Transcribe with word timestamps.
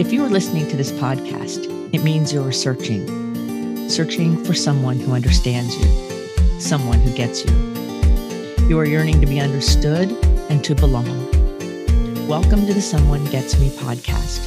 If 0.00 0.14
you 0.14 0.24
are 0.24 0.30
listening 0.30 0.66
to 0.68 0.78
this 0.78 0.92
podcast, 0.92 1.66
it 1.92 2.02
means 2.02 2.32
you're 2.32 2.52
searching, 2.52 3.06
searching 3.90 4.42
for 4.46 4.54
someone 4.54 4.98
who 4.98 5.12
understands 5.12 5.76
you, 5.76 6.58
someone 6.58 7.00
who 7.00 7.14
gets 7.14 7.44
you. 7.44 7.52
You 8.66 8.78
are 8.78 8.86
yearning 8.86 9.20
to 9.20 9.26
be 9.26 9.40
understood 9.40 10.10
and 10.48 10.64
to 10.64 10.74
belong. 10.74 11.06
Welcome 12.26 12.66
to 12.66 12.72
the 12.72 12.80
Someone 12.80 13.26
Gets 13.26 13.60
Me 13.60 13.68
podcast, 13.68 14.40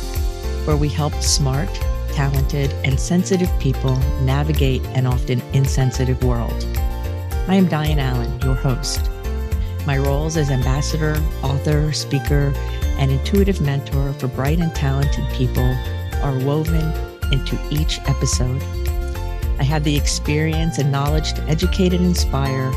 where 0.66 0.76
we 0.76 0.90
help 0.90 1.14
smart, 1.22 1.70
talented, 2.14 2.74
and 2.84 3.00
sensitive 3.00 3.52
people 3.60 3.96
navigate 4.24 4.84
an 4.96 5.06
often 5.06 5.40
insensitive 5.54 6.24
world. 6.24 6.66
I 7.48 7.54
am 7.54 7.68
Dianne 7.68 8.00
Allen, 8.00 8.42
your 8.42 8.56
host. 8.56 9.08
My 9.86 10.00
roles 10.00 10.36
as 10.36 10.50
ambassador, 10.50 11.16
author, 11.44 11.92
speaker, 11.92 12.56
and 12.98 13.12
intuitive 13.12 13.62
mentor 13.62 14.14
for 14.14 14.28
bright 14.28 14.60
and 14.60 14.74
talented 14.76 15.26
people 15.34 15.76
are 16.22 16.38
woven 16.40 16.92
into 17.32 17.60
each 17.70 18.00
episode. 18.08 18.62
I 19.60 19.64
have 19.64 19.84
the 19.84 19.96
experience 19.96 20.78
and 20.78 20.92
knowledge 20.92 21.34
to 21.34 21.42
educate 21.44 21.94
and 21.94 22.06
inspire 22.06 22.72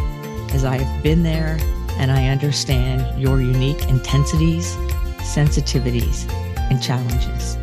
as 0.53 0.65
I 0.65 0.79
have 0.79 1.03
been 1.03 1.23
there 1.23 1.59
and 1.99 2.11
I 2.11 2.29
understand 2.29 3.21
your 3.21 3.41
unique 3.41 3.89
intensities, 3.89 4.75
sensitivities, 5.19 6.31
and 6.71 6.83
challenges. 6.83 7.57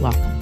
Welcome. 0.00 0.38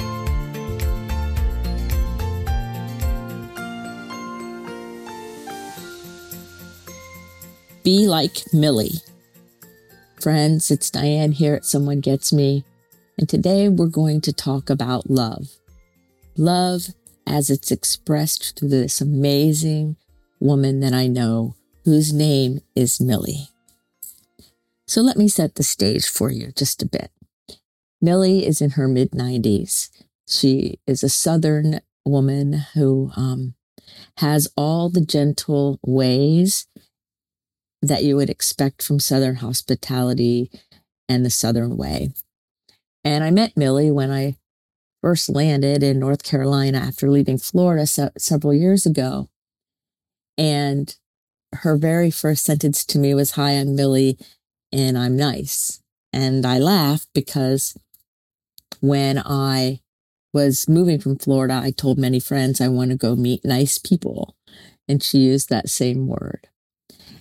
Be 7.84 8.08
like 8.08 8.52
Millie. 8.52 9.00
Friends, 10.20 10.70
it's 10.70 10.90
Dianne 10.90 11.34
here 11.34 11.54
at 11.54 11.66
Someone 11.66 12.00
Gets 12.00 12.32
Me, 12.32 12.64
and 13.18 13.28
today 13.28 13.68
we're 13.68 13.86
going 13.86 14.22
to 14.22 14.32
talk 14.32 14.70
about 14.70 15.10
love. 15.10 15.50
Love 16.38 16.94
as 17.26 17.50
it's 17.50 17.70
expressed 17.70 18.58
through 18.58 18.70
this 18.70 19.02
amazing 19.02 19.96
woman 20.40 20.80
that 20.80 20.94
I 20.94 21.06
know 21.06 21.54
whose 21.84 22.14
name 22.14 22.60
is 22.74 22.98
Millie. 22.98 23.48
So 24.86 25.02
let 25.02 25.18
me 25.18 25.28
set 25.28 25.56
the 25.56 25.62
stage 25.62 26.08
for 26.08 26.30
you 26.30 26.50
just 26.56 26.82
a 26.82 26.86
bit. 26.86 27.10
Millie 28.00 28.46
is 28.46 28.62
in 28.62 28.70
her 28.70 28.88
mid 28.88 29.10
90s. 29.10 29.90
She 30.26 30.80
is 30.86 31.04
a 31.04 31.10
Southern 31.10 31.80
woman 32.06 32.64
who 32.74 33.10
um, 33.16 33.54
has 34.18 34.48
all 34.56 34.88
the 34.88 35.04
gentle 35.04 35.78
ways 35.84 36.66
that 37.86 38.04
you 38.04 38.16
would 38.16 38.30
expect 38.30 38.82
from 38.82 39.00
Southern 39.00 39.36
hospitality 39.36 40.50
and 41.08 41.24
the 41.24 41.30
Southern 41.30 41.76
way. 41.76 42.10
And 43.04 43.22
I 43.22 43.30
met 43.30 43.56
Millie 43.56 43.90
when 43.90 44.10
I 44.10 44.36
first 45.00 45.28
landed 45.28 45.82
in 45.82 46.00
North 46.00 46.24
Carolina 46.24 46.78
after 46.78 47.08
leaving 47.08 47.38
Florida 47.38 47.86
se- 47.86 48.10
several 48.18 48.52
years 48.52 48.86
ago. 48.86 49.28
And 50.36 50.94
her 51.52 51.76
very 51.76 52.10
first 52.10 52.44
sentence 52.44 52.84
to 52.86 52.98
me 52.98 53.14
was, 53.14 53.32
Hi, 53.32 53.52
I'm 53.52 53.76
Millie 53.76 54.18
and 54.72 54.98
I'm 54.98 55.16
nice. 55.16 55.80
And 56.12 56.44
I 56.44 56.58
laughed 56.58 57.08
because 57.14 57.76
when 58.80 59.18
I 59.18 59.80
was 60.32 60.68
moving 60.68 60.98
from 60.98 61.16
Florida, 61.16 61.60
I 61.62 61.70
told 61.70 61.98
many 61.98 62.20
friends 62.20 62.60
I 62.60 62.68
want 62.68 62.90
to 62.90 62.96
go 62.96 63.16
meet 63.16 63.44
nice 63.44 63.78
people. 63.78 64.36
And 64.88 65.02
she 65.02 65.18
used 65.18 65.48
that 65.48 65.68
same 65.68 66.06
word. 66.06 66.48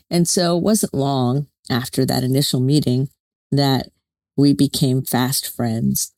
And 0.10 0.28
so 0.28 0.58
it 0.58 0.64
wasn't 0.64 0.94
long 0.94 1.48
after 1.70 2.06
that 2.06 2.24
initial 2.24 2.60
meeting 2.60 3.10
that 3.52 3.90
we 4.38 4.54
became 4.54 5.04
fast 5.04 5.50
friends, 5.50 6.12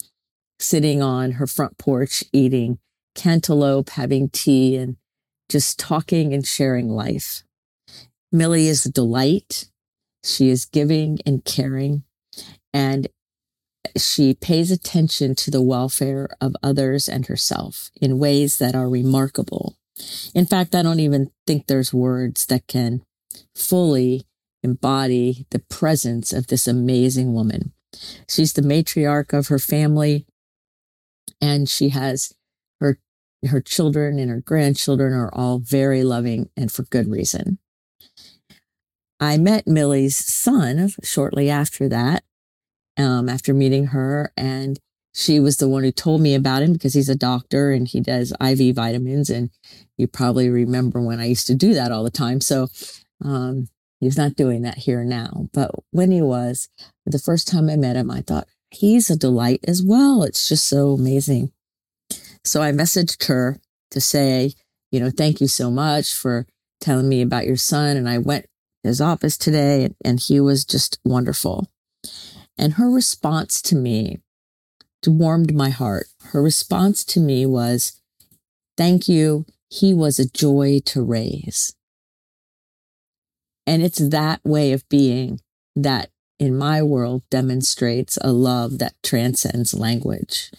sitting 0.59 1.01
on 1.01 1.33
her 1.33 1.47
front 1.47 1.77
porch, 1.77 2.23
eating 2.33 2.79
cantaloupe, 3.15 3.89
having 3.91 4.29
tea, 4.29 4.75
and 4.75 4.97
just 5.49 5.79
talking 5.79 6.33
and 6.33 6.45
sharing 6.45 6.89
life. 6.89 7.43
Millie 8.31 8.67
is 8.67 8.85
a 8.85 8.91
delight. 8.91 9.69
She 10.23 10.49
is 10.49 10.65
giving 10.65 11.19
and 11.25 11.45
caring, 11.45 12.03
and 12.73 13.07
she 13.95 14.33
pays 14.33 14.71
attention 14.71 15.35
to 15.35 15.51
the 15.51 15.61
welfare 15.61 16.29
of 16.41 16.55
others 16.61 17.07
and 17.07 17.25
herself 17.27 17.89
in 18.01 18.19
ways 18.19 18.57
that 18.57 18.75
are 18.75 18.89
remarkable. 18.89 19.77
In 20.35 20.45
fact, 20.45 20.75
I 20.75 20.83
don't 20.83 20.99
even 20.99 21.31
think 21.47 21.67
there's 21.67 21.93
words 21.93 22.45
that 22.47 22.67
can 22.67 23.03
fully 23.55 24.25
embody 24.63 25.45
the 25.51 25.59
presence 25.59 26.33
of 26.33 26.47
this 26.47 26.67
amazing 26.67 27.33
woman. 27.33 27.73
She's 28.29 28.53
the 28.53 28.61
matriarch 28.61 29.37
of 29.37 29.47
her 29.47 29.59
family, 29.59 30.25
and 31.41 31.69
she 31.69 31.89
has 31.89 32.33
her 32.79 32.99
her 33.47 33.61
children 33.61 34.19
and 34.19 34.29
her 34.29 34.41
grandchildren 34.41 35.13
are 35.13 35.33
all 35.33 35.59
very 35.59 36.03
loving 36.03 36.49
and 36.57 36.71
for 36.71 36.83
good 36.83 37.07
reason. 37.07 37.59
I 39.19 39.37
met 39.37 39.67
Millie's 39.67 40.17
son 40.17 40.89
shortly 41.03 41.49
after 41.49 41.89
that, 41.89 42.23
um, 42.97 43.29
after 43.29 43.53
meeting 43.53 43.87
her, 43.87 44.31
and 44.37 44.79
she 45.17 45.39
was 45.39 45.57
the 45.57 45.67
one 45.67 45.81
who 45.81 45.91
told 45.91 46.21
me 46.21 46.35
about 46.35 46.61
him 46.61 46.73
because 46.73 46.93
he's 46.93 47.09
a 47.09 47.15
doctor 47.15 47.71
and 47.71 47.87
he 47.87 47.99
does 47.99 48.31
IV 48.39 48.75
vitamins. 48.75 49.31
And 49.31 49.49
you 49.97 50.05
probably 50.07 50.47
remember 50.47 51.01
when 51.01 51.19
I 51.19 51.25
used 51.25 51.47
to 51.47 51.55
do 51.55 51.73
that 51.73 51.91
all 51.91 52.03
the 52.03 52.11
time. 52.11 52.39
So 52.39 52.67
um, 53.23 53.67
he's 53.99 54.17
not 54.17 54.35
doing 54.35 54.61
that 54.63 54.79
here 54.79 55.03
now. 55.03 55.47
But 55.53 55.71
when 55.91 56.11
he 56.11 56.21
was, 56.21 56.69
the 57.05 57.19
first 57.19 57.47
time 57.47 57.69
I 57.69 57.75
met 57.75 57.95
him, 57.95 58.11
I 58.11 58.21
thought, 58.21 58.47
he's 58.69 59.09
a 59.09 59.17
delight 59.17 59.61
as 59.67 59.81
well. 59.81 60.23
It's 60.23 60.47
just 60.47 60.67
so 60.67 60.91
amazing. 60.91 61.51
So 62.43 62.61
I 62.61 62.71
messaged 62.71 63.27
her 63.27 63.59
to 63.91 64.01
say, 64.01 64.53
you 64.91 64.99
know, 64.99 65.09
thank 65.09 65.41
you 65.41 65.47
so 65.47 65.71
much 65.71 66.13
for 66.13 66.45
telling 66.81 67.09
me 67.09 67.21
about 67.21 67.45
your 67.45 67.57
son. 67.57 67.97
And 67.97 68.07
I 68.07 68.17
went 68.17 68.45
to 68.83 68.89
his 68.89 69.01
office 69.01 69.37
today 69.37 69.89
and 70.03 70.19
he 70.19 70.39
was 70.39 70.65
just 70.65 70.99
wonderful. 71.03 71.67
And 72.57 72.73
her 72.73 72.89
response 72.89 73.61
to 73.63 73.75
me 73.75 74.19
warmed 75.11 75.53
my 75.55 75.69
heart. 75.69 76.07
Her 76.31 76.41
response 76.41 77.05
to 77.05 77.19
me 77.19 77.45
was, 77.45 78.01
thank 78.75 79.07
you. 79.07 79.45
He 79.69 79.93
was 79.93 80.19
a 80.19 80.29
joy 80.29 80.81
to 80.85 81.01
raise. 81.01 81.73
And 83.67 83.83
it's 83.83 83.99
that 83.99 84.39
way 84.43 84.71
of 84.71 84.87
being 84.89 85.41
that 85.75 86.09
in 86.39 86.57
my 86.57 86.81
world 86.81 87.23
demonstrates 87.29 88.17
a 88.21 88.31
love 88.31 88.79
that 88.79 88.95
transcends 89.03 89.73
language. 89.73 90.51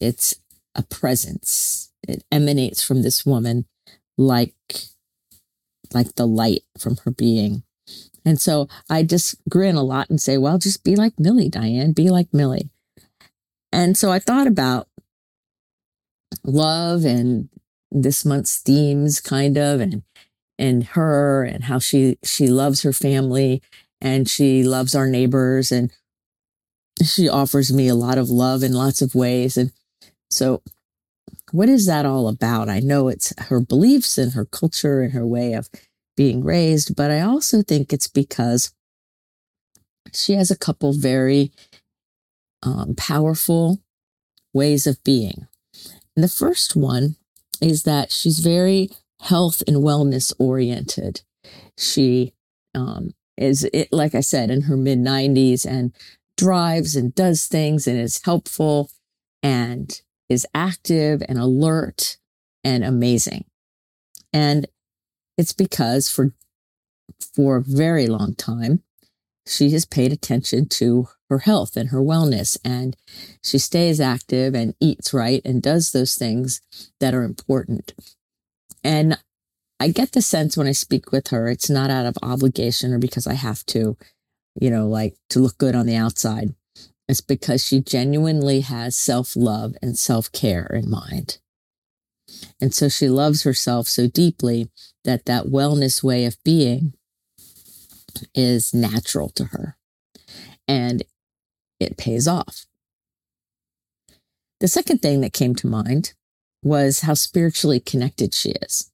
It's 0.00 0.34
a 0.74 0.82
presence. 0.82 1.92
It 2.06 2.24
emanates 2.32 2.82
from 2.82 3.02
this 3.02 3.24
woman 3.24 3.66
like, 4.18 4.54
like 5.94 6.16
the 6.16 6.26
light 6.26 6.64
from 6.78 6.96
her 7.04 7.10
being. 7.10 7.62
And 8.24 8.40
so 8.40 8.68
I 8.88 9.02
just 9.02 9.36
grin 9.48 9.76
a 9.76 9.82
lot 9.82 10.10
and 10.10 10.20
say, 10.20 10.36
well, 10.36 10.58
just 10.58 10.84
be 10.84 10.96
like 10.96 11.18
Millie, 11.18 11.50
Dianne, 11.50 11.94
be 11.94 12.10
like 12.10 12.32
Millie. 12.32 12.70
And 13.72 13.96
so 13.96 14.10
I 14.10 14.18
thought 14.18 14.46
about 14.46 14.88
love 16.44 17.04
and 17.04 17.48
this 17.90 18.24
month's 18.24 18.58
themes 18.58 19.20
kind 19.20 19.56
of, 19.56 19.80
and 19.80 20.02
and 20.60 20.84
her 20.84 21.42
and 21.42 21.64
how 21.64 21.78
she 21.78 22.18
she 22.22 22.46
loves 22.46 22.82
her 22.82 22.92
family 22.92 23.62
and 24.00 24.28
she 24.28 24.62
loves 24.62 24.94
our 24.94 25.08
neighbors 25.08 25.72
and 25.72 25.90
she 27.04 27.28
offers 27.28 27.72
me 27.72 27.88
a 27.88 27.94
lot 27.94 28.18
of 28.18 28.30
love 28.30 28.62
in 28.62 28.72
lots 28.72 29.02
of 29.02 29.14
ways. 29.14 29.56
And 29.56 29.72
so 30.30 30.62
what 31.50 31.68
is 31.68 31.86
that 31.86 32.06
all 32.06 32.28
about? 32.28 32.68
I 32.68 32.78
know 32.78 33.08
it's 33.08 33.32
her 33.46 33.60
beliefs 33.60 34.18
and 34.18 34.34
her 34.34 34.44
culture 34.44 35.00
and 35.02 35.12
her 35.12 35.26
way 35.26 35.54
of 35.54 35.68
being 36.16 36.44
raised 36.44 36.94
but 36.96 37.10
i 37.10 37.20
also 37.20 37.62
think 37.62 37.92
it's 37.92 38.08
because 38.08 38.74
she 40.12 40.34
has 40.34 40.50
a 40.50 40.58
couple 40.58 40.92
very 40.92 41.52
um, 42.62 42.94
powerful 42.96 43.80
ways 44.52 44.86
of 44.86 45.02
being. 45.04 45.46
And 46.16 46.24
the 46.24 46.28
first 46.28 46.76
one 46.76 47.16
is 47.60 47.84
that 47.84 48.10
she's 48.10 48.40
very 48.40 48.90
health 49.20 49.62
and 49.66 49.78
wellness 49.78 50.32
oriented. 50.38 51.22
She 51.76 52.32
um, 52.74 53.14
is, 53.36 53.64
it, 53.72 53.92
like 53.92 54.14
I 54.14 54.20
said, 54.20 54.50
in 54.50 54.62
her 54.62 54.76
mid 54.76 54.98
90s 54.98 55.66
and 55.66 55.92
drives 56.36 56.96
and 56.96 57.14
does 57.14 57.46
things 57.46 57.86
and 57.86 57.98
is 57.98 58.22
helpful 58.24 58.90
and 59.42 60.00
is 60.28 60.46
active 60.54 61.22
and 61.28 61.38
alert 61.38 62.16
and 62.64 62.84
amazing. 62.84 63.44
And 64.32 64.66
it's 65.36 65.52
because 65.52 66.10
for 66.10 66.32
for 67.34 67.56
a 67.56 67.62
very 67.62 68.06
long 68.06 68.34
time, 68.34 68.82
she 69.46 69.70
has 69.70 69.84
paid 69.84 70.12
attention 70.12 70.68
to 70.68 71.08
her 71.28 71.40
health 71.40 71.76
and 71.76 71.90
her 71.90 72.00
wellness 72.00 72.56
and 72.64 72.96
she 73.42 73.58
stays 73.58 74.00
active 74.00 74.54
and 74.54 74.74
eats 74.80 75.12
right 75.12 75.42
and 75.44 75.62
does 75.62 75.92
those 75.92 76.14
things 76.14 76.60
that 77.00 77.14
are 77.14 77.22
important. 77.22 77.94
And 78.82 79.18
I 79.78 79.88
get 79.88 80.12
the 80.12 80.22
sense 80.22 80.56
when 80.56 80.66
I 80.66 80.72
speak 80.72 81.12
with 81.12 81.28
her, 81.28 81.48
it's 81.48 81.70
not 81.70 81.90
out 81.90 82.06
of 82.06 82.16
obligation 82.22 82.92
or 82.92 82.98
because 82.98 83.26
I 83.26 83.34
have 83.34 83.64
to, 83.66 83.96
you 84.60 84.70
know, 84.70 84.86
like 84.86 85.16
to 85.30 85.40
look 85.40 85.58
good 85.58 85.74
on 85.74 85.86
the 85.86 85.96
outside. 85.96 86.54
It's 87.08 87.20
because 87.20 87.64
she 87.64 87.80
genuinely 87.80 88.60
has 88.60 88.96
self 88.96 89.34
love 89.34 89.74
and 89.82 89.98
self 89.98 90.30
care 90.32 90.66
in 90.66 90.88
mind. 90.88 91.38
And 92.60 92.72
so 92.74 92.88
she 92.88 93.08
loves 93.08 93.42
herself 93.42 93.88
so 93.88 94.06
deeply 94.06 94.70
that 95.04 95.24
that 95.24 95.46
wellness 95.46 96.02
way 96.02 96.24
of 96.24 96.36
being 96.44 96.94
is 98.34 98.72
natural 98.74 99.28
to 99.30 99.46
her 99.46 99.76
and 100.68 101.02
it 101.80 101.96
pays 101.96 102.28
off. 102.28 102.66
The 104.60 104.68
second 104.68 104.98
thing 104.98 105.22
that 105.22 105.32
came 105.32 105.54
to 105.56 105.66
mind 105.66 106.12
was 106.62 107.00
how 107.00 107.14
spiritually 107.14 107.80
connected 107.80 108.34
she 108.34 108.50
is. 108.62 108.90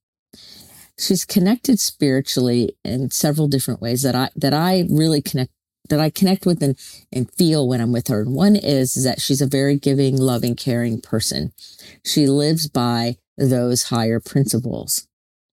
She's 0.99 1.25
connected 1.25 1.79
spiritually 1.79 2.77
in 2.85 3.11
several 3.11 3.49
different 3.49 3.81
ways 3.83 4.03
that 4.03 4.15
I 4.15 4.31
that 4.37 4.55
I 4.55 4.87
really 4.89 5.21
connect 5.21 5.53
that 5.89 6.01
I 6.01 6.11
connect 6.11 6.47
with 6.47 6.63
and, 6.63 6.79
and 7.13 7.31
feel 7.33 7.69
when 7.69 7.81
I'm 7.81 7.93
with 7.93 8.09
her. 8.09 8.23
And 8.23 8.35
one 8.35 8.57
is, 8.57 8.97
is 8.97 9.05
that 9.05 9.21
she's 9.21 9.41
a 9.41 9.47
very 9.47 9.77
giving, 9.77 10.17
loving, 10.17 10.57
caring 10.57 11.01
person. 11.01 11.53
She 12.05 12.27
lives 12.27 12.69
by 12.69 13.17
those 13.37 13.85
higher 13.85 14.21
principles, 14.21 15.07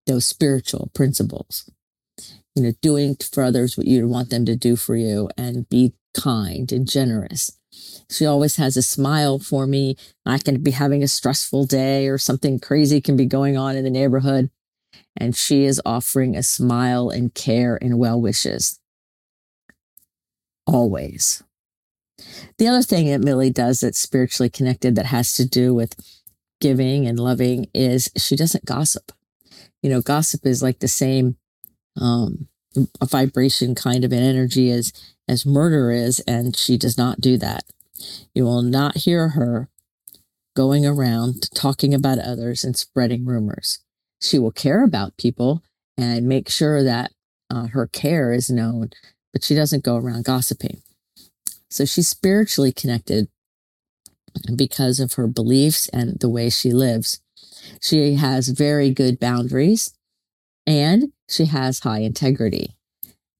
those 0.07 0.25
spiritual 0.25 0.89
principles. 0.93 1.69
You 2.55 2.63
know, 2.63 2.73
doing 2.81 3.15
for 3.15 3.43
others 3.43 3.77
what 3.77 3.87
you 3.87 4.07
want 4.07 4.29
them 4.29 4.45
to 4.45 4.55
do 4.55 4.75
for 4.75 4.95
you 4.95 5.29
and 5.37 5.67
be 5.69 5.93
kind 6.13 6.71
and 6.71 6.87
generous. 6.87 7.57
She 8.09 8.25
always 8.25 8.57
has 8.57 8.77
a 8.77 8.81
smile 8.81 9.39
for 9.39 9.65
me. 9.65 9.97
I 10.25 10.37
can 10.37 10.61
be 10.61 10.71
having 10.71 11.03
a 11.03 11.07
stressful 11.07 11.65
day 11.65 12.07
or 12.07 12.17
something 12.17 12.59
crazy 12.59 13.01
can 13.01 13.17
be 13.17 13.25
going 13.25 13.57
on 13.57 13.75
in 13.75 13.83
the 13.83 13.89
neighborhood. 13.89 14.49
And 15.17 15.35
she 15.35 15.63
is 15.63 15.81
offering 15.85 16.35
a 16.35 16.43
smile 16.43 17.09
and 17.09 17.33
care 17.33 17.77
and 17.81 17.97
well 17.97 18.19
wishes. 18.21 18.79
Always. 20.65 21.43
The 22.57 22.67
other 22.67 22.83
thing 22.83 23.07
that 23.07 23.21
Millie 23.21 23.49
does 23.49 23.79
that's 23.79 23.99
spiritually 23.99 24.49
connected 24.49 24.95
that 24.95 25.07
has 25.07 25.33
to 25.35 25.47
do 25.47 25.73
with 25.73 25.95
giving 26.61 27.05
and 27.05 27.19
loving 27.19 27.67
is 27.73 28.09
she 28.15 28.35
doesn't 28.35 28.65
gossip. 28.65 29.11
You 29.81 29.89
know, 29.89 30.01
gossip 30.01 30.45
is 30.45 30.63
like 30.63 30.79
the 30.79 30.87
same 30.87 31.37
um, 31.99 32.47
a 33.01 33.05
vibration 33.05 33.75
kind 33.75 34.03
of 34.03 34.11
an 34.11 34.23
energy 34.23 34.71
as 34.71 34.93
as 35.27 35.45
murder 35.45 35.89
is, 35.89 36.19
and 36.21 36.55
she 36.55 36.77
does 36.77 36.97
not 36.97 37.21
do 37.21 37.37
that. 37.37 37.63
You 38.33 38.43
will 38.43 38.61
not 38.61 38.97
hear 38.97 39.29
her 39.29 39.69
going 40.55 40.85
around 40.85 41.49
talking 41.55 41.93
about 41.93 42.19
others 42.19 42.63
and 42.63 42.75
spreading 42.75 43.25
rumors. 43.25 43.79
She 44.21 44.37
will 44.37 44.51
care 44.51 44.83
about 44.83 45.17
people 45.17 45.63
and 45.97 46.27
make 46.27 46.49
sure 46.49 46.83
that 46.83 47.11
uh, 47.49 47.67
her 47.67 47.87
care 47.87 48.33
is 48.33 48.49
known, 48.49 48.89
but 49.31 49.43
she 49.43 49.55
doesn't 49.55 49.83
go 49.83 49.95
around 49.95 50.25
gossiping. 50.25 50.81
So 51.69 51.85
she's 51.85 52.09
spiritually 52.09 52.71
connected 52.71 53.29
because 54.55 54.99
of 54.99 55.13
her 55.13 55.27
beliefs 55.27 55.87
and 55.89 56.19
the 56.19 56.29
way 56.29 56.49
she 56.49 56.71
lives. 56.71 57.21
She 57.81 58.15
has 58.15 58.49
very 58.49 58.91
good 58.91 59.19
boundaries 59.19 59.93
and 60.65 61.11
she 61.29 61.45
has 61.45 61.79
high 61.79 61.99
integrity. 61.99 62.75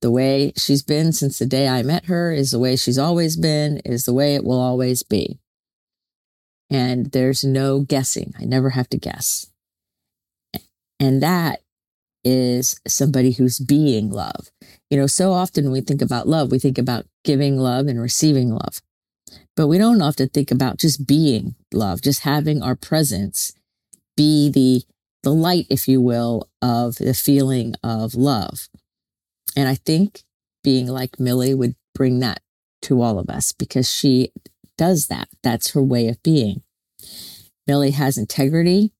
The 0.01 0.11
way 0.11 0.51
she's 0.57 0.83
been 0.83 1.13
since 1.13 1.39
the 1.39 1.45
day 1.45 1.67
I 1.67 1.81
met 1.81 2.05
her 2.05 2.33
is 2.33 2.51
the 2.51 2.59
way 2.59 2.75
she's 2.75 2.97
always 2.97 3.37
been, 3.37 3.77
is 3.85 4.03
the 4.03 4.13
way 4.13 4.35
it 4.35 4.43
will 4.43 4.59
always 4.59 5.01
be. 5.03 5.39
And 6.69 7.11
there's 7.11 7.43
no 7.43 7.81
guessing. 7.81 8.33
I 8.37 8.45
never 8.45 8.71
have 8.71 8.89
to 8.89 8.97
guess. 8.97 9.47
And 10.99 11.21
that 11.21 11.61
is 12.23 12.79
somebody 12.87 13.31
who's 13.33 13.59
being 13.59 14.09
love. 14.09 14.51
You 14.89 14.97
know, 14.97 15.07
so 15.07 15.31
often 15.31 15.71
we 15.71 15.81
think 15.81 16.01
about 16.01 16.27
love, 16.27 16.51
we 16.51 16.59
think 16.59 16.77
about 16.77 17.05
giving 17.23 17.57
love 17.57 17.87
and 17.87 18.01
receiving 18.01 18.51
love. 18.51 18.81
But 19.55 19.67
we 19.67 19.77
don't 19.77 20.01
often 20.01 20.29
think 20.29 20.51
about 20.51 20.77
just 20.77 21.05
being 21.05 21.55
love, 21.71 22.01
just 22.01 22.21
having 22.21 22.61
our 22.61 22.75
presence 22.75 23.53
be 24.15 24.49
the 24.49 24.83
the 25.23 25.33
light, 25.33 25.65
if 25.69 25.87
you 25.87 26.01
will, 26.01 26.49
of 26.61 26.95
the 26.95 27.13
feeling 27.13 27.75
of 27.81 28.13
love. 28.13 28.67
And 29.55 29.67
I 29.67 29.75
think 29.75 30.23
being 30.63 30.87
like 30.87 31.19
Millie 31.19 31.53
would 31.53 31.75
bring 31.95 32.19
that 32.19 32.41
to 32.83 33.01
all 33.01 33.17
of 33.17 33.29
us 33.29 33.51
because 33.51 33.91
she 33.91 34.31
does 34.77 35.07
that. 35.07 35.29
That's 35.41 35.71
her 35.71 35.81
way 35.81 36.07
of 36.07 36.21
being. 36.23 36.63
Millie 37.65 37.91
has 37.91 38.17
integrity 38.17 38.93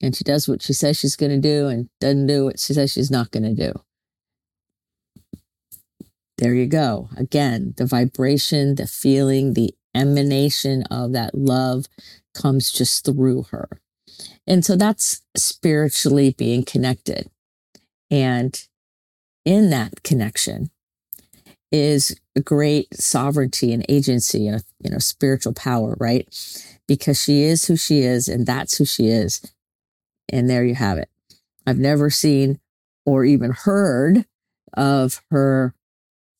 and 0.00 0.16
she 0.16 0.24
does 0.24 0.48
what 0.48 0.62
she 0.62 0.72
says 0.72 0.98
she's 0.98 1.16
going 1.16 1.32
to 1.32 1.40
do 1.40 1.68
and 1.68 1.88
doesn't 2.00 2.26
do 2.26 2.46
what 2.46 2.58
she 2.60 2.72
says 2.72 2.92
she's 2.92 3.10
not 3.10 3.30
going 3.30 3.42
to 3.42 3.54
do. 3.54 3.72
There 6.38 6.54
you 6.54 6.66
go. 6.66 7.08
Again, 7.16 7.74
the 7.76 7.84
vibration, 7.84 8.76
the 8.76 8.86
feeling, 8.86 9.54
the 9.54 9.74
emanation 9.94 10.84
of 10.84 11.12
that 11.12 11.34
love 11.34 11.86
comes 12.32 12.70
just 12.70 13.04
through 13.04 13.46
her. 13.50 13.68
And 14.46 14.64
so 14.64 14.76
that's 14.76 15.22
spiritually 15.36 16.34
being 16.36 16.64
connected. 16.64 17.30
And 18.10 18.60
in 19.44 19.70
that 19.70 20.02
connection 20.02 20.70
is 21.70 22.18
great 22.44 22.88
sovereignty 22.94 23.72
and 23.72 23.84
agency 23.88 24.46
and, 24.46 24.62
you 24.82 24.90
know, 24.90 24.98
spiritual 24.98 25.52
power, 25.52 25.96
right? 25.98 26.26
Because 26.86 27.22
she 27.22 27.42
is 27.42 27.66
who 27.66 27.76
she 27.76 28.00
is 28.00 28.28
and 28.28 28.46
that's 28.46 28.78
who 28.78 28.84
she 28.84 29.08
is. 29.08 29.42
And 30.30 30.48
there 30.48 30.64
you 30.64 30.74
have 30.74 30.98
it. 30.98 31.08
I've 31.66 31.78
never 31.78 32.10
seen 32.10 32.60
or 33.04 33.24
even 33.24 33.52
heard 33.52 34.24
of 34.74 35.22
her 35.30 35.74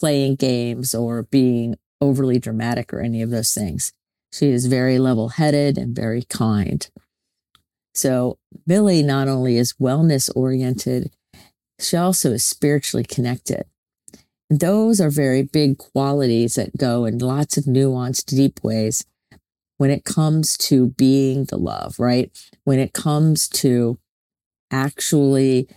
playing 0.01 0.37
games 0.37 0.95
or 0.95 1.25
being 1.25 1.77
overly 2.01 2.39
dramatic 2.39 2.93
or 2.93 3.01
any 3.01 3.23
of 3.23 3.31
those 3.31 3.53
things. 3.53 3.93
She 4.33 4.51
is 4.51 4.67
very 4.67 4.99
level 4.99 5.31
headed 5.31 5.79
and 5.79 5.95
very 5.95 6.23
kind. 6.23 6.89
So, 7.99 8.39
Billy 8.65 9.03
not 9.03 9.27
only 9.27 9.57
is 9.57 9.73
wellness 9.73 10.31
oriented, 10.37 11.11
she 11.81 11.97
also 11.97 12.31
is 12.31 12.45
spiritually 12.45 13.03
connected. 13.03 13.65
Those 14.49 15.01
are 15.01 15.11
very 15.11 15.43
big 15.43 15.79
qualities 15.79 16.55
that 16.55 16.77
go 16.77 17.07
in 17.07 17.19
lots 17.19 17.57
of 17.57 17.65
nuanced, 17.65 18.27
deep 18.27 18.61
ways 18.63 19.05
when 19.79 19.91
it 19.91 20.05
comes 20.05 20.57
to 20.59 20.91
being 20.91 21.47
the 21.47 21.59
love, 21.59 21.99
right? 21.99 22.31
When 22.63 22.79
it 22.79 22.93
comes 22.93 23.49
to 23.49 23.99
actually 24.71 25.69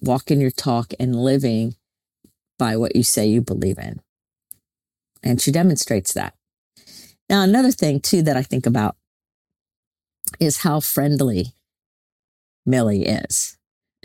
walking 0.00 0.40
your 0.40 0.50
talk 0.50 0.94
and 0.98 1.14
living 1.14 1.76
by 2.58 2.76
what 2.76 2.96
you 2.96 3.04
say 3.04 3.24
you 3.24 3.40
believe 3.40 3.78
in. 3.78 4.00
And 5.22 5.40
she 5.40 5.52
demonstrates 5.52 6.12
that. 6.14 6.34
Now, 7.30 7.42
another 7.42 7.70
thing 7.70 8.00
too 8.00 8.22
that 8.22 8.36
I 8.36 8.42
think 8.42 8.66
about 8.66 8.96
is 10.40 10.58
how 10.58 10.80
friendly 10.80 11.54
Millie 12.64 13.06
is. 13.06 13.56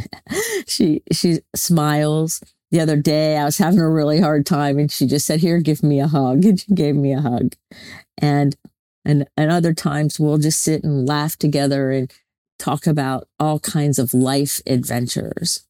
she 0.68 1.04
she 1.12 1.40
smiles. 1.56 2.42
The 2.72 2.80
other 2.80 2.96
day 2.96 3.38
I 3.38 3.44
was 3.44 3.58
having 3.58 3.80
a 3.80 3.90
really 3.90 4.22
hard 4.22 4.46
time 4.46 4.80
and 4.80 4.90
she 4.92 5.06
just 5.06 5.26
said, 5.26 5.42
Here, 5.42 5.60
give 5.60 5.84
me 5.84 6.00
a 6.00 6.08
hug. 6.08 6.46
And 6.46 6.60
she 6.60 6.74
gave 6.74 6.96
me 6.96 7.14
a 7.14 7.22
hug. 7.22 7.56
And 8.18 8.56
and, 9.04 9.28
and 9.36 9.52
other 9.52 9.74
times 9.74 10.20
we'll 10.20 10.38
just 10.38 10.62
sit 10.62 10.84
and 10.84 11.08
laugh 11.08 11.36
together 11.36 11.92
and 11.92 12.12
talk 12.60 12.86
about 12.86 13.28
all 13.40 13.60
kinds 13.60 13.98
of 13.98 14.14
life 14.14 14.62
adventures. 14.68 15.66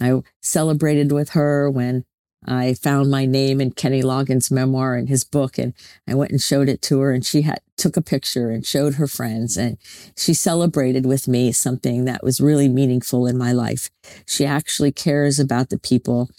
I 0.00 0.22
celebrated 0.40 1.12
with 1.12 1.30
her 1.30 1.70
when 1.70 2.04
I 2.44 2.74
found 2.74 3.10
my 3.10 3.24
name 3.24 3.60
in 3.60 3.70
Kenny 3.70 4.02
Loggins' 4.02 4.50
memoir 4.50 4.96
in 4.96 5.06
his 5.06 5.22
book, 5.22 5.58
and 5.58 5.74
I 6.08 6.14
went 6.14 6.32
and 6.32 6.40
showed 6.40 6.68
it 6.68 6.82
to 6.82 7.00
her, 7.00 7.12
and 7.12 7.24
she 7.24 7.42
had 7.42 7.60
took 7.76 7.96
a 7.96 8.02
picture 8.02 8.50
and 8.50 8.66
showed 8.66 8.94
her 8.94 9.06
friends, 9.06 9.56
and 9.56 9.78
she 10.16 10.34
celebrated 10.34 11.06
with 11.06 11.28
me 11.28 11.52
something 11.52 12.04
that 12.04 12.24
was 12.24 12.40
really 12.40 12.68
meaningful 12.68 13.26
in 13.26 13.38
my 13.38 13.52
life. 13.52 13.90
She 14.26 14.44
actually 14.44 14.92
cares 14.92 15.38
about 15.38 15.70
the 15.70 15.78
people 15.78 16.30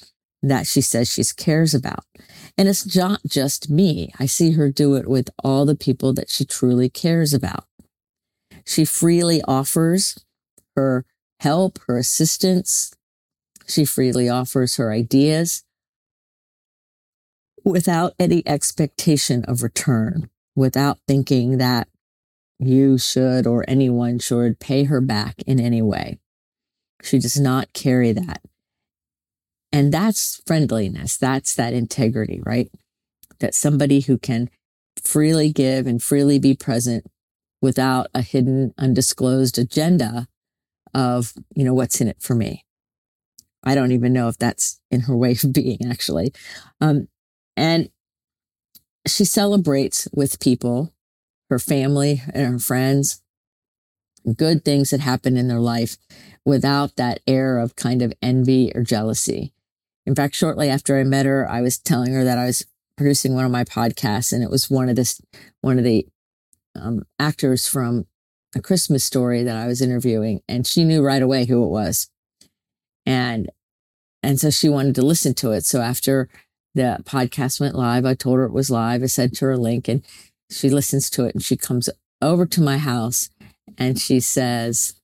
that 0.41 0.67
she 0.67 0.81
says 0.81 1.11
she 1.11 1.23
cares 1.37 1.73
about. 1.73 2.03
And 2.57 2.67
it's 2.67 2.95
not 2.95 3.21
just 3.25 3.69
me. 3.69 4.11
I 4.19 4.25
see 4.25 4.51
her 4.51 4.69
do 4.69 4.95
it 4.95 5.07
with 5.07 5.29
all 5.41 5.65
the 5.65 5.75
people 5.75 6.11
that 6.13 6.29
she 6.29 6.43
truly 6.43 6.89
cares 6.89 7.33
about. 7.33 7.65
She 8.65 8.83
freely 8.83 9.41
offers 9.47 10.17
her 10.75 11.05
help, 11.39 11.79
her 11.87 11.97
assistance. 11.97 12.93
She 13.67 13.85
freely 13.85 14.27
offers 14.27 14.75
her 14.75 14.91
ideas 14.91 15.63
without 17.63 18.13
any 18.19 18.43
expectation 18.45 19.43
of 19.45 19.63
return, 19.63 20.29
without 20.55 20.99
thinking 21.07 21.57
that 21.57 21.87
you 22.59 22.97
should 22.97 23.47
or 23.47 23.65
anyone 23.67 24.19
should 24.19 24.59
pay 24.59 24.85
her 24.85 25.01
back 25.01 25.41
in 25.45 25.59
any 25.59 25.81
way. 25.81 26.19
She 27.01 27.19
does 27.19 27.39
not 27.39 27.73
carry 27.73 28.11
that. 28.13 28.41
And 29.71 29.91
that's 29.91 30.41
friendliness. 30.45 31.17
That's 31.17 31.55
that 31.55 31.73
integrity, 31.73 32.41
right? 32.45 32.69
That 33.39 33.55
somebody 33.55 34.01
who 34.01 34.17
can 34.17 34.49
freely 35.01 35.51
give 35.51 35.87
and 35.87 36.01
freely 36.01 36.39
be 36.39 36.53
present 36.53 37.05
without 37.61 38.07
a 38.13 38.21
hidden, 38.21 38.73
undisclosed 38.77 39.57
agenda 39.57 40.27
of, 40.93 41.33
you 41.55 41.63
know, 41.63 41.73
what's 41.73 41.99
in 41.99 42.07
it 42.07 42.17
for 42.19 42.35
me. 42.35 42.65
I 43.63 43.75
don't 43.75 43.93
even 43.93 44.13
know 44.13 44.27
if 44.27 44.37
that's 44.37 44.79
in 44.91 45.01
her 45.01 45.15
way 45.15 45.31
of 45.31 45.53
being, 45.53 45.79
actually. 45.89 46.33
Um, 46.79 47.07
and 47.55 47.89
she 49.07 49.25
celebrates 49.25 50.07
with 50.13 50.39
people, 50.39 50.93
her 51.49 51.59
family 51.59 52.21
and 52.33 52.53
her 52.53 52.59
friends, 52.59 53.21
good 54.35 54.63
things 54.63 54.89
that 54.91 55.01
happen 55.01 55.35
in 55.35 55.47
their 55.47 55.59
life 55.59 55.97
without 56.45 56.95
that 56.95 57.19
air 57.27 57.57
of 57.57 57.75
kind 57.75 58.01
of 58.01 58.13
envy 58.21 58.71
or 58.73 58.83
jealousy. 58.83 59.53
In 60.05 60.15
fact, 60.15 60.35
shortly 60.35 60.69
after 60.69 60.97
I 60.97 61.03
met 61.03 61.25
her, 61.25 61.49
I 61.49 61.61
was 61.61 61.77
telling 61.77 62.13
her 62.13 62.23
that 62.23 62.37
I 62.37 62.45
was 62.45 62.65
producing 62.97 63.33
one 63.33 63.45
of 63.45 63.51
my 63.51 63.63
podcasts 63.63 64.31
and 64.31 64.43
it 64.43 64.49
was 64.49 64.69
one 64.69 64.89
of 64.89 64.95
this, 64.95 65.21
one 65.61 65.77
of 65.77 65.83
the 65.83 66.07
um, 66.75 67.03
actors 67.19 67.67
from 67.67 68.05
a 68.55 68.61
Christmas 68.61 69.03
story 69.03 69.43
that 69.43 69.55
I 69.55 69.67
was 69.67 69.81
interviewing 69.81 70.41
and 70.47 70.67
she 70.67 70.83
knew 70.83 71.03
right 71.03 71.21
away 71.21 71.45
who 71.45 71.63
it 71.63 71.69
was. 71.69 72.09
And, 73.05 73.49
and 74.21 74.39
so 74.39 74.49
she 74.49 74.69
wanted 74.69 74.95
to 74.95 75.01
listen 75.05 75.33
to 75.35 75.51
it. 75.51 75.65
So 75.65 75.81
after 75.81 76.29
the 76.73 76.99
podcast 77.03 77.59
went 77.59 77.75
live, 77.75 78.05
I 78.05 78.13
told 78.13 78.37
her 78.37 78.45
it 78.45 78.53
was 78.53 78.69
live. 78.69 79.03
I 79.03 79.07
sent 79.07 79.39
her 79.39 79.51
a 79.51 79.57
link 79.57 79.87
and 79.87 80.03
she 80.49 80.69
listens 80.69 81.09
to 81.11 81.25
it 81.25 81.35
and 81.35 81.43
she 81.43 81.55
comes 81.55 81.89
over 82.21 82.45
to 82.45 82.61
my 82.61 82.77
house 82.77 83.29
and 83.77 83.99
she 83.99 84.19
says, 84.19 84.95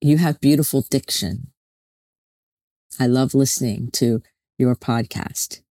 You 0.00 0.18
have 0.18 0.40
beautiful 0.40 0.84
diction. 0.88 1.48
I 2.98 3.06
love 3.06 3.34
listening 3.34 3.90
to 3.92 4.22
your 4.58 4.76
podcast. 4.76 5.62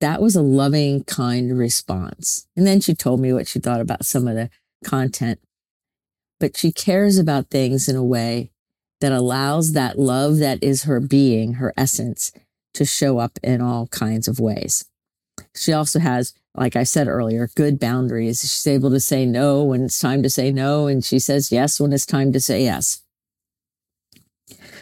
That 0.00 0.20
was 0.20 0.36
a 0.36 0.42
loving, 0.42 1.04
kind 1.04 1.58
response. 1.58 2.46
And 2.54 2.66
then 2.66 2.80
she 2.80 2.94
told 2.94 3.20
me 3.20 3.32
what 3.32 3.48
she 3.48 3.58
thought 3.58 3.80
about 3.80 4.04
some 4.04 4.28
of 4.28 4.34
the 4.34 4.50
content. 4.84 5.40
But 6.38 6.56
she 6.56 6.70
cares 6.70 7.18
about 7.18 7.50
things 7.50 7.88
in 7.88 7.96
a 7.96 8.04
way 8.04 8.50
that 9.00 9.12
allows 9.12 9.72
that 9.72 9.98
love 9.98 10.36
that 10.38 10.62
is 10.62 10.84
her 10.84 11.00
being, 11.00 11.54
her 11.54 11.72
essence, 11.76 12.32
to 12.76 12.84
show 12.84 13.18
up 13.18 13.38
in 13.42 13.60
all 13.60 13.88
kinds 13.88 14.28
of 14.28 14.40
ways. 14.40 14.84
She 15.54 15.72
also 15.72 15.98
has, 15.98 16.34
like 16.54 16.76
I 16.76 16.84
said 16.84 17.08
earlier, 17.08 17.48
good 17.56 17.78
boundaries. 17.78 18.40
She's 18.40 18.66
able 18.66 18.90
to 18.90 19.00
say 19.00 19.26
no 19.26 19.64
when 19.64 19.84
it's 19.84 19.98
time 19.98 20.22
to 20.22 20.30
say 20.30 20.52
no, 20.52 20.86
and 20.86 21.04
she 21.04 21.18
says 21.18 21.52
yes 21.52 21.80
when 21.80 21.92
it's 21.92 22.06
time 22.06 22.32
to 22.32 22.40
say 22.40 22.64
yes. 22.64 23.02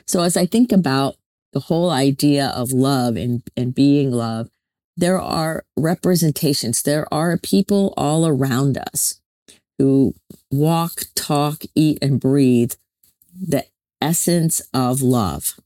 So 0.06 0.22
as 0.22 0.36
I 0.36 0.46
think 0.46 0.70
about 0.70 1.16
the 1.52 1.60
whole 1.60 1.90
idea 1.90 2.48
of 2.48 2.72
love 2.72 3.16
and, 3.16 3.42
and 3.56 3.74
being 3.74 4.10
love, 4.10 4.50
there 4.96 5.20
are 5.20 5.64
representations. 5.76 6.82
There 6.82 7.12
are 7.12 7.38
people 7.38 7.94
all 7.96 8.26
around 8.26 8.76
us 8.76 9.20
who 9.78 10.14
walk, 10.50 11.02
talk, 11.14 11.62
eat, 11.74 11.98
and 12.02 12.20
breathe 12.20 12.74
the 13.34 13.66
essence 14.00 14.60
of 14.72 15.02
love, 15.02 15.58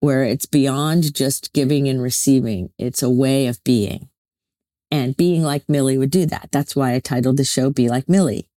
where 0.00 0.24
it's 0.24 0.46
beyond 0.46 1.14
just 1.14 1.52
giving 1.52 1.88
and 1.88 2.02
receiving. 2.02 2.70
It's 2.78 3.02
a 3.02 3.10
way 3.10 3.46
of 3.46 3.62
being. 3.64 4.08
And 4.90 5.16
being 5.16 5.42
like 5.42 5.68
Millie 5.68 5.98
would 5.98 6.10
do 6.10 6.26
that. 6.26 6.48
That's 6.52 6.76
why 6.76 6.94
I 6.94 7.00
titled 7.00 7.36
the 7.36 7.44
show 7.44 7.70
Be 7.70 7.88
Like 7.88 8.08
Millie. 8.08 8.48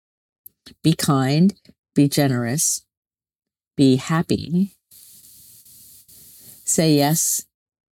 Be 0.83 0.93
kind, 0.93 1.55
be 1.95 2.09
generous, 2.09 2.85
be 3.77 3.97
happy, 3.97 4.73
say 6.65 6.95
yes 6.95 7.47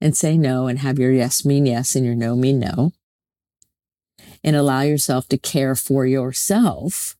and 0.00 0.16
say 0.16 0.38
no, 0.38 0.66
and 0.66 0.78
have 0.78 0.98
your 0.98 1.12
yes 1.12 1.44
mean 1.44 1.66
yes 1.66 1.94
and 1.94 2.06
your 2.06 2.14
no 2.14 2.36
mean 2.36 2.58
no. 2.58 2.92
And 4.42 4.56
allow 4.56 4.82
yourself 4.82 5.28
to 5.28 5.38
care 5.38 5.74
for 5.74 6.06
yourself 6.06 7.16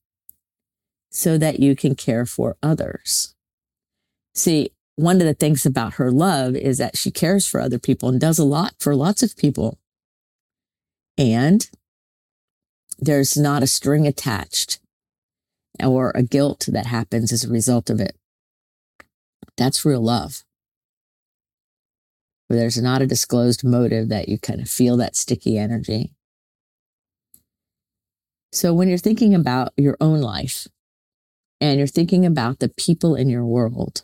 so 1.10 1.36
that 1.36 1.60
you 1.60 1.76
can 1.76 1.94
care 1.94 2.24
for 2.24 2.56
others. 2.62 3.34
See, 4.34 4.72
one 4.96 5.16
of 5.16 5.26
the 5.26 5.34
things 5.34 5.64
about 5.64 5.94
her 5.94 6.10
love 6.10 6.54
is 6.54 6.78
that 6.78 6.96
she 6.96 7.10
cares 7.10 7.46
for 7.46 7.60
other 7.60 7.78
people 7.78 8.08
and 8.08 8.20
does 8.20 8.38
a 8.38 8.44
lot 8.44 8.74
for 8.78 8.94
lots 8.94 9.22
of 9.22 9.36
people. 9.36 9.78
And 11.16 11.68
there's 12.98 13.36
not 13.36 13.62
a 13.62 13.66
string 13.66 14.06
attached 14.06 14.78
or 15.82 16.12
a 16.14 16.22
guilt 16.22 16.66
that 16.68 16.86
happens 16.86 17.32
as 17.32 17.44
a 17.44 17.50
result 17.50 17.88
of 17.88 18.00
it. 18.00 18.16
That's 19.56 19.84
real 19.84 20.02
love. 20.02 20.44
There's 22.48 22.80
not 22.80 23.00
a 23.00 23.06
disclosed 23.06 23.64
motive 23.64 24.08
that 24.08 24.28
you 24.28 24.38
kind 24.38 24.60
of 24.60 24.68
feel 24.68 24.96
that 24.96 25.16
sticky 25.16 25.56
energy. 25.56 26.12
So 28.52 28.74
when 28.74 28.88
you're 28.88 28.98
thinking 28.98 29.34
about 29.34 29.72
your 29.76 29.96
own 30.00 30.20
life 30.20 30.66
and 31.60 31.78
you're 31.78 31.86
thinking 31.86 32.26
about 32.26 32.58
the 32.58 32.68
people 32.68 33.14
in 33.14 33.28
your 33.28 33.44
world, 33.46 34.02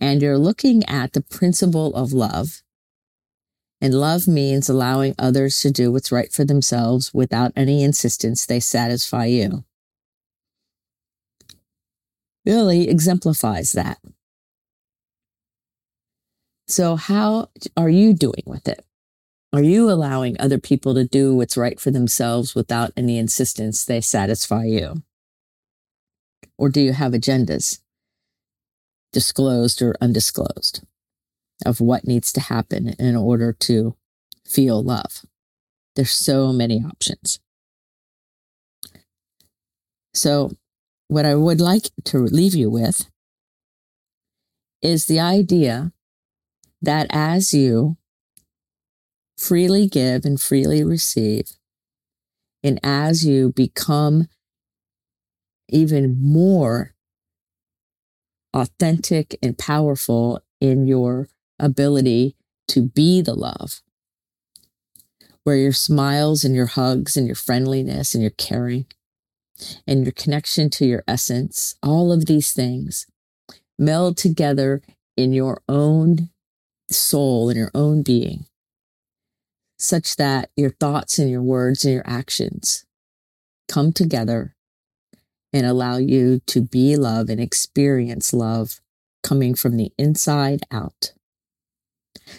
and 0.00 0.22
you're 0.22 0.38
looking 0.38 0.82
at 0.88 1.12
the 1.12 1.20
principle 1.20 1.94
of 1.94 2.12
love. 2.12 2.62
And 3.80 3.94
love 3.94 4.26
means 4.26 4.68
allowing 4.68 5.14
others 5.18 5.60
to 5.60 5.70
do 5.70 5.92
what's 5.92 6.12
right 6.12 6.32
for 6.32 6.44
themselves 6.44 7.14
without 7.14 7.52
any 7.56 7.82
insistence 7.82 8.44
they 8.44 8.60
satisfy 8.60 9.26
you. 9.26 9.64
Really 12.44 12.88
exemplifies 12.88 13.72
that. 13.72 13.98
So, 16.66 16.96
how 16.96 17.48
are 17.76 17.90
you 17.90 18.14
doing 18.14 18.44
with 18.46 18.68
it? 18.68 18.84
Are 19.52 19.62
you 19.62 19.90
allowing 19.90 20.36
other 20.38 20.58
people 20.58 20.94
to 20.94 21.04
do 21.04 21.34
what's 21.34 21.56
right 21.56 21.80
for 21.80 21.90
themselves 21.90 22.54
without 22.54 22.92
any 22.96 23.18
insistence 23.18 23.84
they 23.84 24.00
satisfy 24.00 24.64
you? 24.64 25.02
Or 26.56 26.68
do 26.68 26.80
you 26.80 26.92
have 26.92 27.12
agendas? 27.12 27.80
Disclosed 29.12 29.82
or 29.82 29.94
undisclosed 30.00 30.82
of 31.64 31.80
what 31.80 32.06
needs 32.06 32.32
to 32.32 32.40
happen 32.40 32.90
in 32.98 33.16
order 33.16 33.52
to 33.52 33.96
feel 34.46 34.82
love. 34.82 35.24
There's 35.96 36.12
so 36.12 36.52
many 36.52 36.82
options. 36.82 37.40
So, 40.14 40.52
what 41.08 41.26
I 41.26 41.34
would 41.34 41.60
like 41.60 41.90
to 42.04 42.18
leave 42.18 42.54
you 42.54 42.70
with 42.70 43.10
is 44.82 45.06
the 45.06 45.20
idea 45.20 45.92
that 46.80 47.06
as 47.10 47.52
you 47.52 47.96
freely 49.36 49.86
give 49.88 50.24
and 50.24 50.40
freely 50.40 50.82
receive, 50.84 51.52
and 52.62 52.78
as 52.82 53.24
you 53.24 53.52
become 53.52 54.28
even 55.68 56.16
more 56.20 56.94
authentic 58.54 59.38
and 59.42 59.56
powerful 59.56 60.40
in 60.60 60.86
your 60.86 61.28
ability 61.58 62.36
to 62.68 62.82
be 62.82 63.20
the 63.20 63.34
love, 63.34 63.82
where 65.44 65.56
your 65.56 65.72
smiles 65.72 66.44
and 66.44 66.54
your 66.54 66.66
hugs 66.66 67.16
and 67.16 67.26
your 67.26 67.36
friendliness 67.36 68.14
and 68.14 68.22
your 68.22 68.32
caring 68.32 68.86
and 69.86 70.04
your 70.04 70.12
connection 70.12 70.70
to 70.70 70.86
your 70.86 71.04
essence, 71.06 71.76
all 71.82 72.12
of 72.12 72.26
these 72.26 72.52
things 72.52 73.06
meld 73.78 74.16
together 74.16 74.82
in 75.16 75.32
your 75.32 75.62
own 75.68 76.30
soul 76.90 77.48
and 77.48 77.58
your 77.58 77.70
own 77.74 78.02
being, 78.02 78.46
such 79.78 80.16
that 80.16 80.50
your 80.56 80.70
thoughts 80.70 81.18
and 81.18 81.30
your 81.30 81.42
words 81.42 81.84
and 81.84 81.94
your 81.94 82.06
actions 82.06 82.84
come 83.68 83.92
together 83.92 84.54
and 85.52 85.66
allow 85.66 85.96
you 85.96 86.40
to 86.46 86.60
be 86.60 86.96
love 86.96 87.28
and 87.28 87.40
experience 87.40 88.32
love 88.32 88.80
coming 89.22 89.54
from 89.54 89.76
the 89.76 89.92
inside 89.98 90.62
out. 90.70 91.12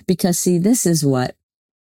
Because, 0.07 0.39
see, 0.39 0.57
this 0.57 0.85
is 0.85 1.05
what 1.05 1.35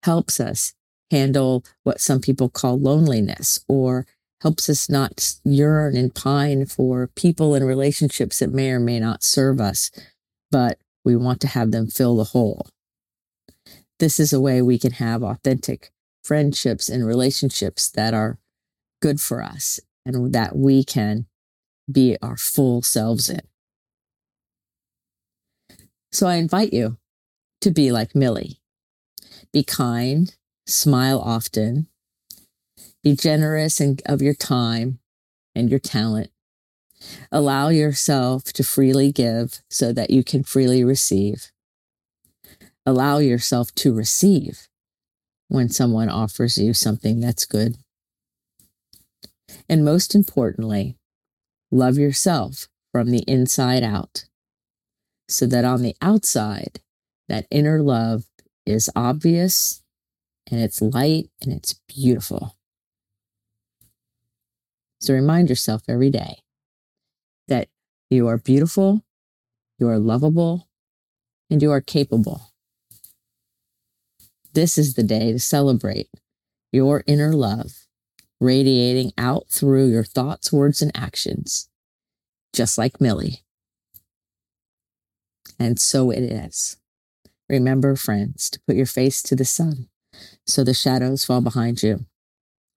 helps 0.03 0.39
us 0.39 0.75
handle 1.11 1.65
what 1.83 2.01
some 2.01 2.21
people 2.21 2.49
call 2.49 2.79
loneliness 2.79 3.65
or 3.69 4.07
helps 4.43 4.69
us 4.69 4.91
not 4.91 5.35
yearn 5.45 5.97
and 5.97 6.15
pine 6.15 6.67
for 6.67 7.09
people 7.15 7.55
and 7.55 7.67
relationships 7.67 8.41
that 8.41 8.53
may 8.53 8.71
or 8.71 8.81
may 8.81 9.01
not 9.01 9.23
serve 9.23 9.61
us, 9.61 9.91
but 10.51 10.79
we 11.05 11.17
want 11.17 11.41
to 11.41 11.49
have 11.49 11.71
them 11.71 11.87
fill 11.87 12.17
the 12.17 12.25
hole. 12.25 12.67
This 13.99 14.21
is 14.21 14.33
a 14.33 14.41
way 14.41 14.61
we 14.61 14.79
can 14.79 14.93
have 14.93 15.23
authentic 15.23 15.91
friendships 16.23 16.89
and 16.89 17.07
relationships 17.07 17.91
that 17.91 18.13
are 18.13 18.39
good 19.01 19.21
for 19.21 19.43
us 19.43 19.81
and 20.05 20.33
that 20.33 20.57
we 20.57 20.85
can 20.85 21.27
be 21.91 22.17
our 22.23 22.37
full 22.37 22.83
selves 22.83 23.29
in. 23.29 23.41
So 26.13 26.27
I 26.27 26.37
invite 26.37 26.73
you 26.73 26.99
to 27.61 27.71
be 27.71 27.91
like 27.91 28.15
Millie. 28.15 28.61
Be 29.53 29.63
kind, 29.63 30.35
smile 30.67 31.21
often, 31.21 31.89
be 33.03 33.15
generous 33.15 33.81
and 33.81 34.01
of 34.07 34.23
your 34.23 34.35
time 34.35 34.99
and 35.55 35.71
your 35.71 35.79
talent. 35.79 36.31
Allow 37.31 37.69
yourself 37.69 38.45
to 38.55 38.65
freely 38.65 39.13
give 39.13 39.61
so 39.69 39.93
that 39.93 40.11
you 40.11 40.25
can 40.25 40.43
freely 40.43 40.83
receive. 40.83 41.51
Allow 42.87 43.19
yourself 43.19 43.75
to 43.77 43.95
receive 43.95 44.69
when 45.49 45.69
someone 45.69 46.09
offers 46.09 46.59
you 46.59 46.73
something 46.75 47.21
that's 47.21 47.45
good. 47.45 47.77
And 49.69 49.85
most 49.85 50.15
importantly, 50.15 50.97
love 51.71 51.99
yourself 51.99 52.69
from 52.93 53.11
the 53.11 53.25
inside 53.27 53.83
out 53.83 54.27
so 55.29 55.47
that 55.47 55.65
on 55.65 55.83
the 55.83 55.97
outside, 56.01 56.81
that 57.29 57.47
inner 57.51 57.81
love 57.81 58.25
is 58.67 58.91
obvious 58.95 59.83
and 60.51 60.61
it's 60.61 60.81
light 60.81 61.31
and 61.43 61.53
it's 61.53 61.81
beautiful. 61.89 62.57
So 65.01 65.15
remind 65.15 65.49
yourself 65.49 65.83
every 65.89 66.11
day 66.11 66.39
that 67.49 67.69
you 68.11 68.29
are 68.29 68.39
beautiful, 68.39 69.05
you 69.79 69.89
are 69.89 69.99
lovable, 69.99 70.69
and 71.51 71.61
you 71.63 71.71
are 71.71 71.81
capable. 71.81 72.53
This 74.53 74.79
is 74.79 74.95
the 74.95 75.03
day 75.03 75.33
to 75.33 75.39
celebrate 75.39 76.09
your 76.73 77.03
inner 77.07 77.33
love 77.33 77.84
radiating 78.41 79.13
out 79.17 79.47
through 79.49 79.91
your 79.91 80.05
thoughts, 80.05 80.53
words, 80.53 80.83
and 80.83 80.93
actions, 80.95 81.69
just 82.53 82.79
like 82.79 83.01
Millie. 83.01 83.45
And 85.59 85.79
so 85.79 86.11
it 86.11 86.23
is. 86.23 86.77
Remember, 87.49 87.95
friends, 87.95 88.51
to 88.51 88.61
put 88.67 88.77
your 88.77 88.87
face 88.87 89.23
to 89.23 89.37
the 89.37 89.45
sun 89.45 89.89
so 90.47 90.65
the 90.65 90.75
shadows 90.75 91.25
fall 91.25 91.41
behind 91.41 91.83
you 91.83 92.07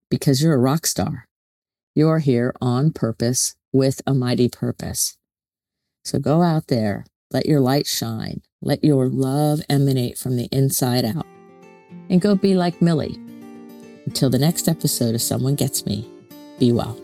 because 0.09 0.41
you're 0.41 0.53
a 0.53 0.59
rock 0.59 0.85
star. 0.85 1.25
You're 1.95 2.19
here 2.19 2.53
on 2.61 2.91
purpose 2.91 3.55
with 3.73 4.01
a 4.05 4.13
mighty 4.13 4.49
purpose. 4.49 5.17
So 6.05 6.19
go 6.19 6.41
out 6.41 6.67
there, 6.67 7.05
let 7.31 7.45
your 7.45 7.59
light 7.59 7.87
shine, 7.87 8.41
let 8.61 8.83
your 8.83 9.09
love 9.09 9.61
emanate 9.69 10.17
from 10.17 10.37
the 10.37 10.47
inside 10.51 11.05
out, 11.05 11.25
and 12.09 12.21
go 12.21 12.35
be 12.35 12.55
like 12.55 12.81
Millie. 12.81 13.19
Until 14.07 14.29
the 14.29 14.39
next 14.39 14.69
episode 14.69 15.15
of 15.15 15.21
Someone 15.21 15.55
Gets 15.55 15.85
Me, 15.85 16.09
be 16.59 16.71
well. 16.71 16.97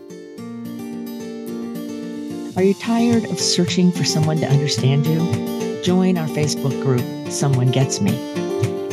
Are 2.56 2.62
you 2.62 2.72
tired 2.72 3.26
of 3.26 3.38
searching 3.38 3.92
for 3.92 4.04
someone 4.04 4.38
to 4.38 4.48
understand 4.48 5.06
you? 5.06 5.82
Join 5.82 6.16
our 6.16 6.26
Facebook 6.28 6.82
group, 6.82 7.30
Someone 7.30 7.70
Gets 7.70 8.00
Me. 8.00 8.16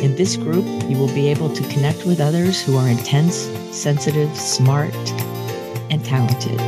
In 0.03 0.17
this 0.17 0.35
group, 0.35 0.65
you 0.89 0.97
will 0.97 1.07
be 1.15 1.29
able 1.29 1.55
to 1.55 1.63
connect 1.69 2.05
with 2.05 2.19
others 2.19 2.61
who 2.61 2.75
are 2.75 2.89
intense, 2.89 3.47
sensitive, 3.71 4.35
smart, 4.37 4.93
and 5.89 6.03
talented. 6.03 6.59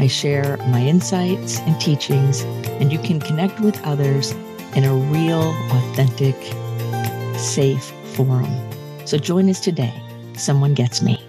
I 0.00 0.06
share 0.06 0.56
my 0.68 0.82
insights 0.82 1.58
and 1.62 1.80
teachings, 1.80 2.42
and 2.78 2.92
you 2.92 3.00
can 3.00 3.18
connect 3.18 3.58
with 3.58 3.84
others 3.84 4.30
in 4.76 4.84
a 4.84 4.94
real, 4.94 5.52
authentic, 5.72 6.36
safe 7.36 7.92
forum. 8.14 8.75
So 9.06 9.18
join 9.18 9.48
us 9.48 9.60
today. 9.60 9.94
Someone 10.34 10.74
gets 10.74 11.00
me. 11.00 11.25